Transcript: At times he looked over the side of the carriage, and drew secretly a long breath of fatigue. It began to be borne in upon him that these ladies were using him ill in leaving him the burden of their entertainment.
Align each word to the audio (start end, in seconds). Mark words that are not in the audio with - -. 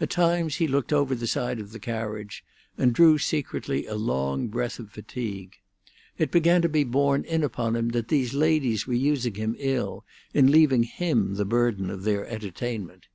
At 0.00 0.10
times 0.10 0.58
he 0.58 0.68
looked 0.68 0.92
over 0.92 1.16
the 1.16 1.26
side 1.26 1.58
of 1.58 1.72
the 1.72 1.80
carriage, 1.80 2.44
and 2.78 2.92
drew 2.94 3.18
secretly 3.18 3.86
a 3.86 3.96
long 3.96 4.46
breath 4.46 4.78
of 4.78 4.92
fatigue. 4.92 5.56
It 6.16 6.30
began 6.30 6.62
to 6.62 6.68
be 6.68 6.84
borne 6.84 7.24
in 7.24 7.42
upon 7.42 7.74
him 7.74 7.88
that 7.88 8.06
these 8.06 8.34
ladies 8.34 8.86
were 8.86 8.94
using 8.94 9.34
him 9.34 9.56
ill 9.58 10.04
in 10.32 10.46
leaving 10.52 10.84
him 10.84 11.34
the 11.34 11.44
burden 11.44 11.90
of 11.90 12.04
their 12.04 12.24
entertainment. 12.28 13.08